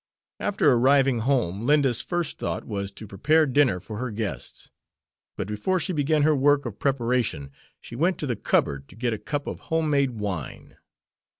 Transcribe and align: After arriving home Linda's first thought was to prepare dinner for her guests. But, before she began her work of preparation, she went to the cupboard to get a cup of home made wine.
After 0.39 0.71
arriving 0.71 1.19
home 1.19 1.67
Linda's 1.67 2.01
first 2.01 2.39
thought 2.39 2.65
was 2.65 2.91
to 2.93 3.05
prepare 3.05 3.45
dinner 3.45 3.79
for 3.79 3.99
her 3.99 4.09
guests. 4.09 4.71
But, 5.37 5.47
before 5.47 5.79
she 5.79 5.93
began 5.93 6.23
her 6.23 6.35
work 6.35 6.65
of 6.65 6.79
preparation, 6.79 7.51
she 7.79 7.95
went 7.95 8.17
to 8.17 8.25
the 8.25 8.35
cupboard 8.35 8.87
to 8.87 8.95
get 8.95 9.13
a 9.13 9.19
cup 9.19 9.45
of 9.45 9.59
home 9.69 9.91
made 9.91 10.17
wine. 10.19 10.77